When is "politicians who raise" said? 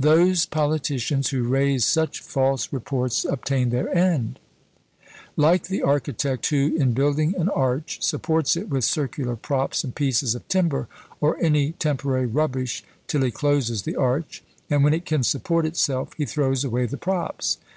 0.46-1.84